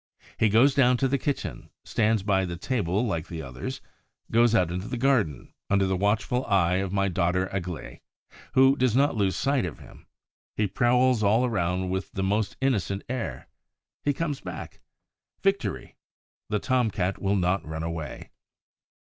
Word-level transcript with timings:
He 0.39 0.49
goes 0.49 0.73
down 0.73 0.97
to 0.97 1.07
the 1.07 1.19
kitchen, 1.19 1.69
stands 1.85 2.23
by 2.23 2.43
the 2.45 2.57
table 2.57 3.05
like 3.05 3.27
the 3.27 3.43
others, 3.43 3.81
goes 4.31 4.55
out 4.55 4.71
into 4.71 4.87
the 4.87 4.97
garden, 4.97 5.53
under 5.69 5.85
the 5.85 5.95
watchful 5.95 6.43
eye 6.47 6.77
of 6.77 6.91
my 6.91 7.07
daughter 7.07 7.45
Aglaé, 7.53 8.01
who 8.53 8.75
does 8.75 8.95
not 8.95 9.15
lose 9.15 9.35
sight 9.35 9.63
of 9.63 9.77
him; 9.77 10.07
he 10.55 10.65
prowls 10.65 11.21
all 11.21 11.45
around 11.45 11.91
with 11.91 12.13
the 12.13 12.23
most 12.23 12.57
innocent 12.59 13.03
air. 13.09 13.47
He 14.03 14.11
comes 14.11 14.39
back. 14.41 14.81
Victory! 15.43 15.97
The 16.49 16.57
Tom 16.57 16.89
cat 16.89 17.21
will 17.21 17.35
not 17.35 17.63
run 17.63 17.83
away. 17.83 18.31